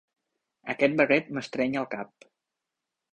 Aquest 0.73 0.95
barret 1.01 1.29
m'estreny 1.37 1.77
el 1.83 1.87
cap. 1.93 2.27